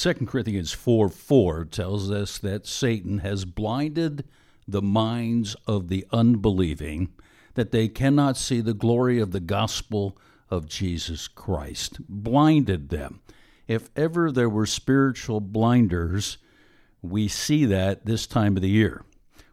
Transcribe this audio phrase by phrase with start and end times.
[0.00, 4.24] 2 Corinthians 4 4 tells us that Satan has blinded
[4.66, 7.10] the minds of the unbelieving,
[7.52, 10.16] that they cannot see the glory of the gospel
[10.48, 11.98] of Jesus Christ.
[12.08, 13.20] Blinded them.
[13.68, 16.38] If ever there were spiritual blinders,
[17.02, 19.04] we see that this time of the year.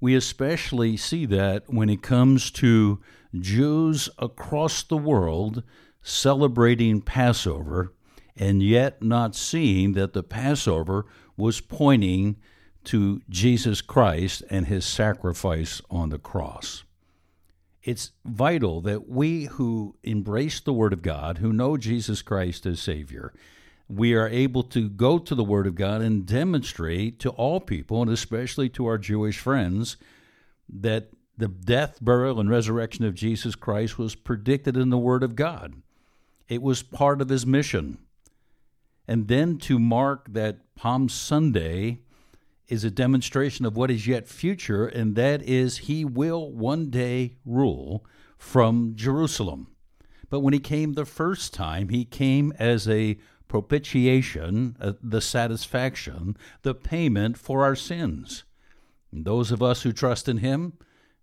[0.00, 2.98] We especially see that when it comes to
[3.38, 5.62] Jews across the world
[6.02, 7.92] celebrating Passover
[8.36, 11.06] and yet not seeing that the Passover
[11.36, 12.36] was pointing
[12.84, 16.84] to Jesus Christ and his sacrifice on the cross.
[17.82, 22.80] It's vital that we who embrace the Word of God, who know Jesus Christ as
[22.80, 23.32] Savior,
[23.88, 28.00] we are able to go to the Word of God and demonstrate to all people,
[28.00, 29.96] and especially to our Jewish friends,
[30.68, 35.36] that the death, burial, and resurrection of Jesus Christ was predicted in the Word of
[35.36, 35.74] God.
[36.48, 37.98] It was part of his mission.
[39.06, 41.98] And then to mark that Palm Sunday
[42.68, 47.36] is a demonstration of what is yet future, and that is he will one day
[47.44, 48.04] rule
[48.38, 49.68] from Jerusalem.
[50.30, 53.18] But when he came the first time, he came as a
[53.48, 58.44] propitiation, uh, the satisfaction, the payment for our sins.
[59.12, 60.72] And those of us who trust in him,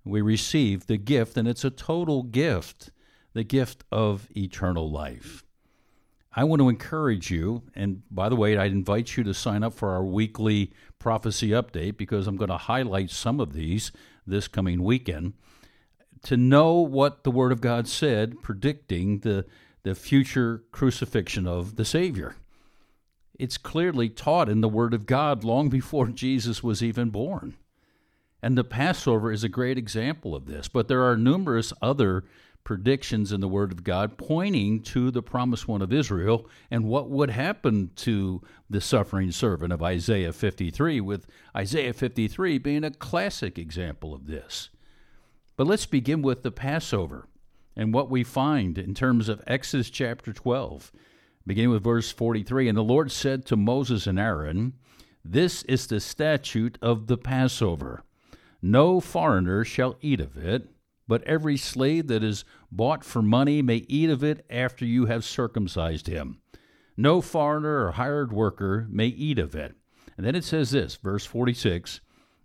[0.06, 2.92] we receive the gift, and it's a total gift
[3.34, 5.44] the gift of eternal life.
[6.40, 9.73] I want to encourage you, and by the way, I'd invite you to sign up
[9.73, 13.92] for our weekly prophecy update because I'm going to highlight some of these
[14.26, 15.34] this coming weekend
[16.23, 19.48] to know what the Word of God said predicting the,
[19.84, 22.38] the future crucifixion of the Savior.
[23.38, 27.58] It's clearly taught in the Word of God long before Jesus was even born.
[28.42, 32.23] And the Passover is a great example of this, but there are numerous other
[32.70, 37.09] predictions in the Word of God pointing to the promised one of Israel and what
[37.09, 41.26] would happen to the suffering servant of Isaiah 53, with
[41.58, 44.70] Isaiah 53 being a classic example of this.
[45.58, 47.27] But let's begin with the Passover
[47.76, 50.92] and what we find in terms of Exodus chapter 12,
[51.48, 52.67] beginning with verse 43.
[52.67, 54.73] And the Lord said to Moses and Aaron,
[55.26, 58.04] This is the statute of the Passover.
[58.61, 60.70] No foreigner shall eat of it
[61.09, 65.25] but every slave that is bought for money may eat of it after you have
[65.25, 66.39] circumcised him.
[66.95, 69.73] No foreigner or hired worker may eat of it.
[70.15, 72.02] And then it says this, verse 46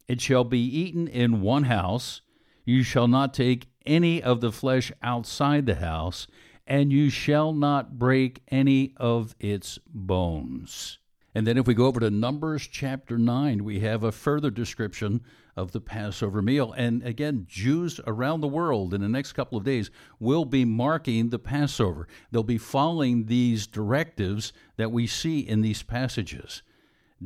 [0.09, 2.23] It shall be eaten in one house.
[2.65, 6.27] You shall not take any of the flesh outside the house,
[6.67, 10.99] and you shall not break any of its bones.
[11.37, 15.21] And then if we go over to Numbers chapter 9, we have a further description
[15.57, 16.73] of the Passover meal.
[16.77, 19.91] And again, Jews around the world in the next couple of days
[20.21, 22.07] will be marking the Passover.
[22.31, 26.63] They'll be following these directives that we see in these passages.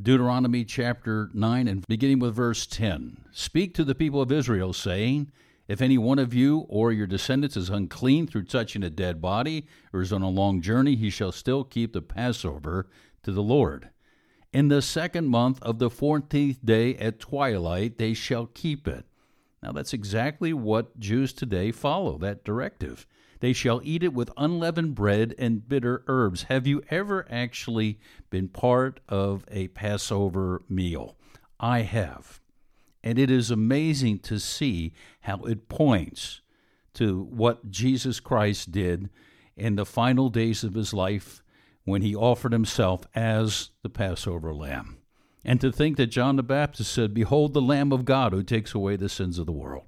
[0.00, 3.24] Deuteronomy chapter 9 and beginning with verse 10.
[3.30, 5.30] Speak to the people of Israel, saying,
[5.66, 9.66] If any one of you or your descendants is unclean through touching a dead body
[9.92, 12.88] or is on a long journey, he shall still keep the Passover
[13.22, 13.90] to the Lord.
[14.52, 19.04] In the second month of the fourteenth day at twilight, they shall keep it.
[19.62, 23.06] Now, that's exactly what Jews today follow, that directive.
[23.40, 26.44] They shall eat it with unleavened bread and bitter herbs.
[26.44, 28.00] Have you ever actually
[28.30, 31.16] been part of a Passover meal?
[31.60, 32.40] I have.
[33.04, 36.40] And it is amazing to see how it points
[36.94, 39.10] to what Jesus Christ did
[39.56, 41.42] in the final days of his life
[41.88, 44.98] when he offered himself as the Passover lamb.
[45.44, 48.74] And to think that John the Baptist said, Behold the Lamb of God who takes
[48.74, 49.84] away the sins of the world.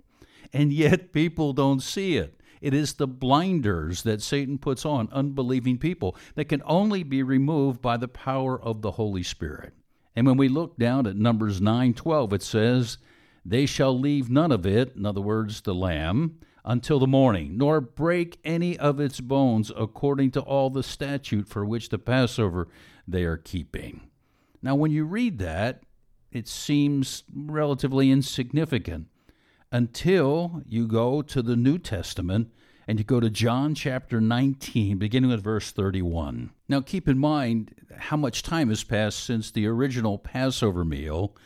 [0.52, 2.40] And yet people don't see it.
[2.60, 7.80] It is the blinders that Satan puts on unbelieving people that can only be removed
[7.80, 9.72] by the power of the Holy Spirit.
[10.14, 12.98] And when we look down at Numbers 9:12 it says,
[13.44, 17.80] "They shall leave none of it, in other words, the lamb, until the morning, nor
[17.80, 22.68] break any of its bones according to all the statute for which the Passover
[23.06, 24.02] they are keeping.
[24.62, 25.82] Now, when you read that,
[26.30, 29.08] it seems relatively insignificant
[29.72, 32.50] until you go to the New Testament
[32.86, 36.50] and you go to John chapter 19, beginning with verse 31.
[36.68, 41.36] Now, keep in mind how much time has passed since the original Passover meal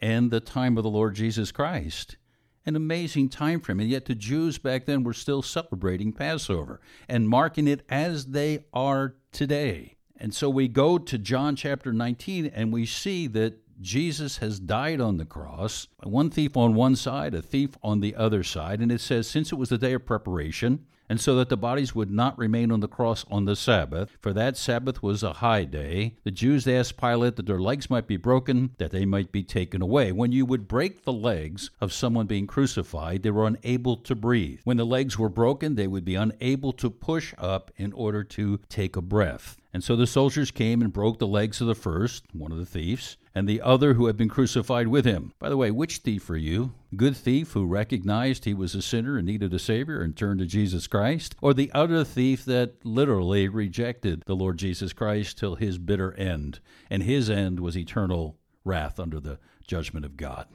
[0.00, 2.16] and the time of the Lord Jesus Christ
[2.66, 3.80] an amazing time frame.
[3.80, 8.64] And yet the Jews back then were still celebrating Passover and marking it as they
[8.72, 9.96] are today.
[10.16, 15.00] And so we go to John chapter 19 and we see that Jesus has died
[15.00, 18.80] on the cross, one thief on one side, a thief on the other side.
[18.80, 21.94] And it says, Since it was the day of preparation, and so that the bodies
[21.94, 25.64] would not remain on the cross on the Sabbath, for that Sabbath was a high
[25.64, 29.42] day, the Jews asked Pilate that their legs might be broken, that they might be
[29.42, 30.12] taken away.
[30.12, 34.60] When you would break the legs of someone being crucified, they were unable to breathe.
[34.64, 38.60] When the legs were broken, they would be unable to push up in order to
[38.68, 39.56] take a breath.
[39.72, 42.66] And so the soldiers came and broke the legs of the first, one of the
[42.66, 45.32] thieves, and the other who had been crucified with him.
[45.38, 46.72] By the way, which thief are you?
[46.94, 50.46] Good thief who recognized he was a sinner and needed a Savior and turned to
[50.46, 51.34] Jesus Christ?
[51.42, 56.60] Or the other thief that literally rejected the Lord Jesus Christ till his bitter end?
[56.88, 60.46] And his end was eternal wrath under the judgment of God.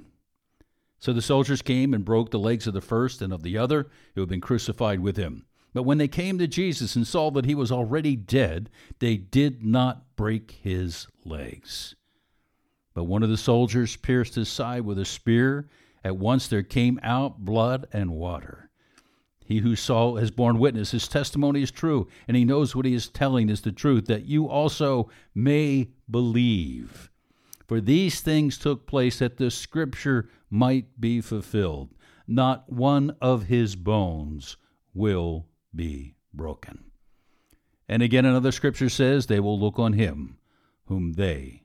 [0.99, 3.87] So the soldiers came and broke the legs of the first and of the other
[4.15, 5.45] who had been crucified with him.
[5.73, 9.63] But when they came to Jesus and saw that he was already dead, they did
[9.63, 11.95] not break his legs.
[12.99, 15.69] But one of the soldiers pierced his side with a spear.
[16.03, 18.71] At once there came out blood and water.
[19.45, 20.91] He who saw has borne witness.
[20.91, 24.25] His testimony is true, and he knows what he is telling is the truth, that
[24.25, 27.09] you also may believe.
[27.69, 31.91] For these things took place that the scripture might be fulfilled.
[32.27, 34.57] Not one of his bones
[34.93, 36.91] will be broken.
[37.87, 40.37] And again, another scripture says, They will look on him
[40.87, 41.63] whom they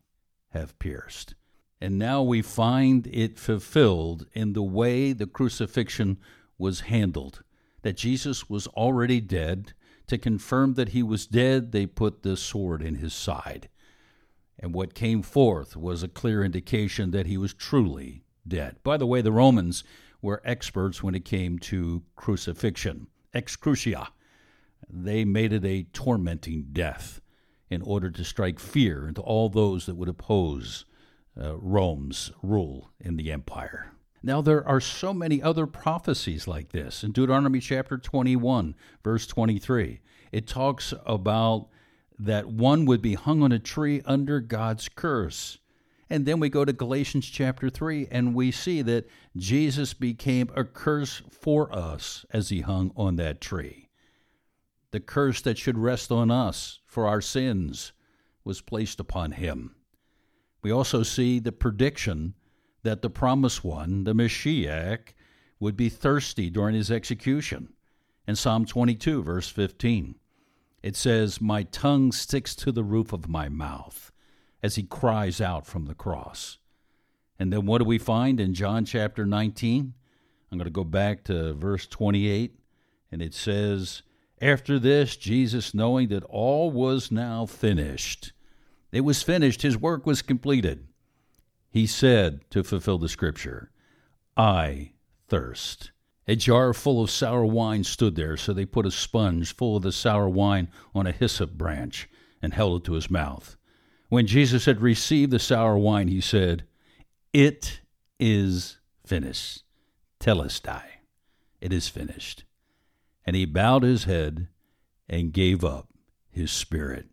[0.55, 1.35] have pierced.
[1.81, 6.19] And now we find it fulfilled in the way the crucifixion
[6.57, 7.43] was handled.
[7.83, 9.75] That Jesus was already dead.
[10.07, 13.69] To confirm that he was dead, they put the sword in his side.
[14.59, 18.77] And what came forth was a clear indication that he was truly dead.
[18.83, 19.85] By the way, the Romans
[20.23, 24.09] were experts when it came to crucifixion excrucia.
[24.89, 27.21] They made it a tormenting death
[27.75, 30.87] in order to strike fear into all those that would oppose
[31.41, 33.93] uh, Rome's rule in the empire.
[34.23, 37.05] Now, there are so many other prophecies like this.
[37.05, 40.01] In Deuteronomy chapter 21, verse 23,
[40.33, 41.69] it talks about
[42.19, 45.59] that one would be hung on a tree under God's curse.
[46.09, 50.65] And then we go to Galatians chapter 3, and we see that Jesus became a
[50.65, 53.84] curse for us as he hung on that tree.
[54.95, 57.93] The curse that should rest on us for our sins
[58.45, 59.75] was placed upon him.
[60.63, 62.35] We also see the prediction
[62.85, 64.99] that the promised one, the Messiah,
[65.59, 67.73] would be thirsty during his execution.
[68.29, 70.15] In Psalm 22, verse 15,
[70.81, 74.13] it says, My tongue sticks to the roof of my mouth
[74.63, 76.59] as he cries out from the cross.
[77.37, 79.93] And then what do we find in John chapter 19?
[80.53, 82.55] I'm going to go back to verse 28,
[83.11, 84.05] and it says,
[84.41, 88.33] After this, Jesus, knowing that all was now finished,
[88.93, 90.87] it was finished, his work was completed.
[91.71, 93.71] He said, to fulfill the scripture,
[94.37, 94.93] I
[95.29, 95.91] thirst.
[96.27, 99.83] A jar full of sour wine stood there, so they put a sponge full of
[99.83, 102.09] the sour wine on a hyssop branch
[102.41, 103.57] and held it to his mouth.
[104.09, 106.65] When Jesus had received the sour wine, he said,
[107.33, 107.81] It
[108.21, 109.65] is finished.
[110.21, 110.85] Tetelestai.
[111.61, 112.45] It is finished.
[113.27, 114.49] And he bowed his head
[115.09, 115.89] and gave up
[116.31, 117.07] his spirit.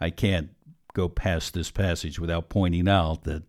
[0.00, 0.50] I can't
[0.94, 3.44] go past this passage without pointing out that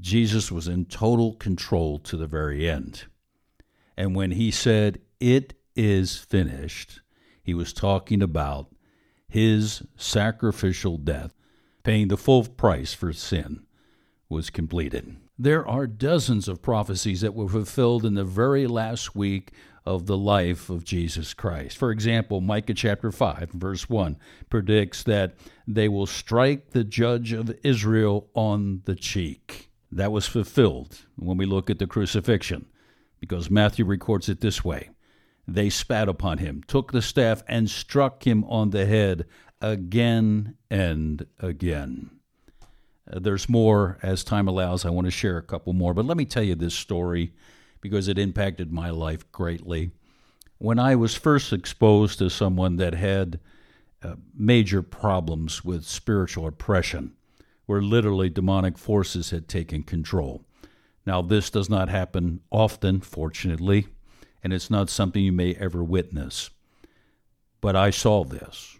[0.00, 3.04] Jesus was in total control to the very end.
[3.96, 7.00] And when he said, It is finished,
[7.42, 8.74] he was talking about
[9.28, 11.34] his sacrificial death,
[11.82, 13.64] paying the full price for sin,
[14.28, 15.16] was completed.
[15.38, 19.52] There are dozens of prophecies that were fulfilled in the very last week
[19.86, 21.76] of the life of Jesus Christ.
[21.76, 24.16] For example, Micah chapter 5, verse 1
[24.48, 25.34] predicts that
[25.66, 29.70] they will strike the judge of Israel on the cheek.
[29.92, 32.66] That was fulfilled when we look at the crucifixion,
[33.20, 34.90] because Matthew records it this way
[35.46, 39.26] they spat upon him, took the staff, and struck him on the head
[39.60, 42.10] again and again.
[43.10, 44.84] Uh, there's more as time allows.
[44.84, 47.34] I want to share a couple more, but let me tell you this story
[47.84, 49.90] because it impacted my life greatly.
[50.56, 53.38] When I was first exposed to someone that had
[54.02, 57.12] uh, major problems with spiritual oppression,
[57.66, 60.46] where literally demonic forces had taken control.
[61.04, 63.88] Now, this does not happen often, fortunately
[64.44, 66.50] and it's not something you may ever witness.
[67.62, 68.78] But I saw this.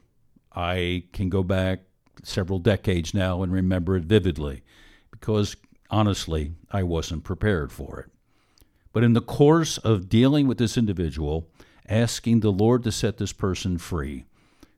[0.54, 1.80] I can go back
[2.22, 4.62] several decades now and remember it vividly
[5.10, 5.56] because
[5.90, 8.10] honestly, I wasn't prepared for it.
[8.94, 11.48] But in the course of dealing with this individual,
[11.88, 14.24] asking the Lord to set this person free,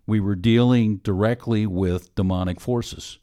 [0.07, 3.19] we were dealing directly with demonic forces.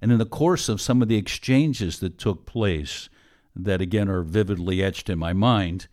[0.00, 3.08] And in the course of some of the exchanges that took place,
[3.56, 5.88] that again are vividly etched in my mind,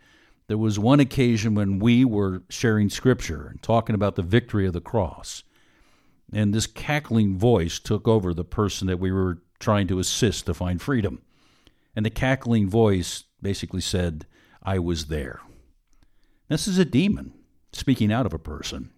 [0.46, 4.74] there was one occasion when we were sharing scripture and talking about the victory of
[4.74, 5.44] the cross.
[6.32, 10.54] And this cackling voice took over the person that we were trying to assist to
[10.54, 11.24] find freedom.
[11.96, 14.26] And the cackling voice basically said,
[14.64, 15.42] I was there.
[16.50, 17.34] This is a demon
[17.72, 18.90] speaking out of a person.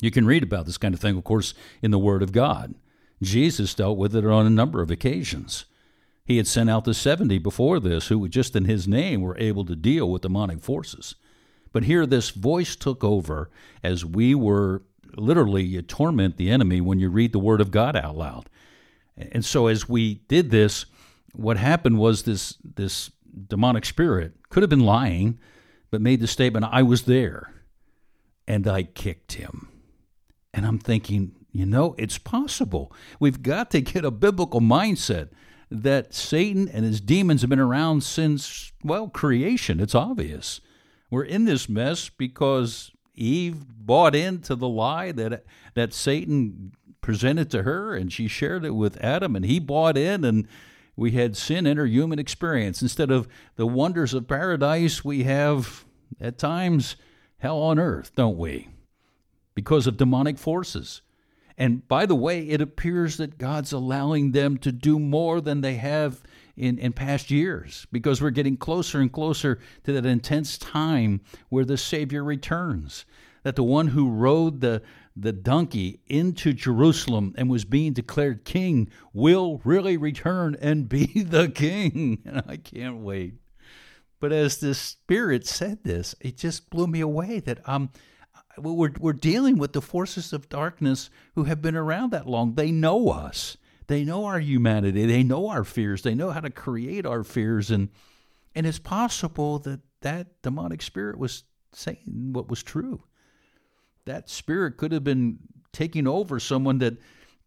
[0.00, 1.52] You can read about this kind of thing, of course,
[1.82, 2.74] in the Word of God.
[3.22, 5.66] Jesus dealt with it on a number of occasions.
[6.24, 9.64] He had sent out the 70 before this, who just in his name were able
[9.66, 11.16] to deal with demonic forces.
[11.72, 13.50] But here, this voice took over
[13.82, 14.82] as we were
[15.16, 18.48] literally, you torment the enemy when you read the Word of God out loud.
[19.16, 20.86] And so, as we did this,
[21.32, 23.10] what happened was this, this
[23.48, 25.38] demonic spirit could have been lying,
[25.90, 27.54] but made the statement, I was there
[28.46, 29.68] and I kicked him.
[30.52, 32.92] And I'm thinking, you know, it's possible.
[33.18, 35.30] We've got to get a biblical mindset
[35.70, 39.80] that Satan and his demons have been around since, well, creation.
[39.80, 40.60] It's obvious.
[41.10, 45.44] We're in this mess because Eve bought into the lie that
[45.74, 50.24] that Satan presented to her and she shared it with Adam and he bought in
[50.24, 50.46] and
[51.00, 52.82] we had sin enter human experience.
[52.82, 53.26] Instead of
[53.56, 55.86] the wonders of paradise, we have
[56.20, 56.94] at times
[57.38, 58.68] hell on earth, don't we?
[59.54, 61.00] Because of demonic forces.
[61.56, 65.76] And by the way, it appears that God's allowing them to do more than they
[65.76, 66.22] have
[66.54, 71.64] in, in past years because we're getting closer and closer to that intense time where
[71.64, 73.06] the Savior returns.
[73.42, 74.82] That the one who rode the,
[75.20, 81.48] the donkey into Jerusalem and was being declared king will really return and be the
[81.48, 82.22] king.
[82.24, 83.34] And I can't wait.
[84.18, 87.90] But as the Spirit said this, it just blew me away that um,
[88.58, 92.54] we're, we're dealing with the forces of darkness who have been around that long.
[92.54, 93.56] They know us.
[93.86, 95.06] They know our humanity.
[95.06, 96.02] They know our fears.
[96.02, 97.70] They know how to create our fears.
[97.70, 97.88] And,
[98.54, 103.02] and it's possible that that demonic spirit was saying what was true.
[104.10, 105.38] That spirit could have been
[105.72, 106.94] taking over someone that,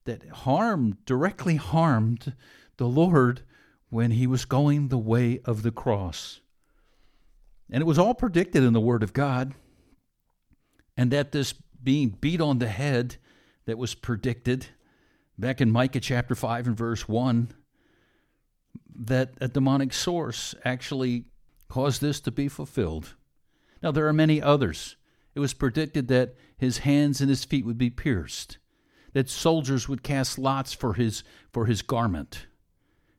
[0.05, 2.33] that harmed, directly harmed
[2.77, 3.41] the Lord
[3.89, 6.39] when he was going the way of the cross.
[7.69, 9.55] And it was all predicted in the Word of God.
[10.95, 11.53] And that this
[11.83, 13.17] being beat on the head
[13.65, 14.67] that was predicted
[15.37, 17.51] back in Micah chapter 5 and verse 1,
[18.95, 21.25] that a demonic source actually
[21.67, 23.15] caused this to be fulfilled.
[23.81, 24.95] Now, there are many others.
[25.35, 28.57] It was predicted that his hands and his feet would be pierced,
[29.13, 32.45] that soldiers would cast lots for his, for his garment,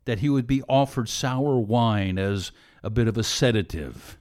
[0.05, 2.53] that he would be offered sour wine as
[2.83, 4.19] a bit of a sedative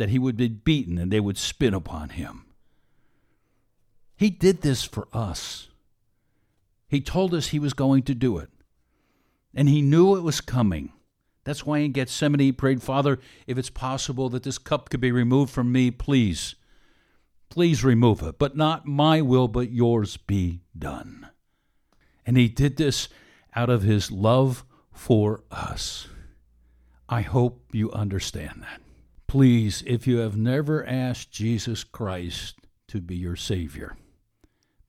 [0.00, 2.46] that he would be beaten and they would spit upon him.
[4.16, 5.68] He did this for us.
[6.88, 8.48] He told us he was going to do it.
[9.54, 10.94] And he knew it was coming.
[11.44, 15.12] That's why in Gethsemane he prayed, Father, if it's possible that this cup could be
[15.12, 16.54] removed from me, please,
[17.50, 18.38] please remove it.
[18.38, 21.28] But not my will, but yours be done.
[22.24, 23.08] And he did this
[23.54, 26.08] out of his love for us.
[27.08, 28.80] I hope you understand that.
[29.26, 32.56] Please, if you have never asked Jesus Christ
[32.88, 33.96] to be your Savior,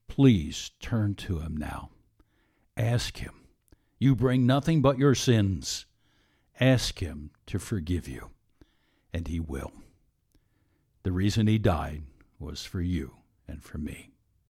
[0.08, 1.90] please turn to Him now.
[2.76, 3.34] Ask Him.
[3.98, 5.86] You bring nothing but your sins.
[6.60, 8.30] Ask Him to forgive you,
[9.12, 9.72] and He will.
[11.04, 12.02] The reason He died
[12.42, 13.12] was for you
[13.46, 14.11] and for me.